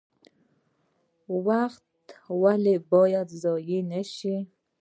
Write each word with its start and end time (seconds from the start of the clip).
وخت 1.47 1.85
ولې 2.41 2.75
باید 2.91 3.27
ضایع 3.41 3.81
نشي؟ 3.91 4.35